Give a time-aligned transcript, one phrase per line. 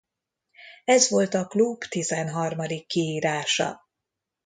[0.85, 3.81] Ez volt a klub tizenharmadik kiírása.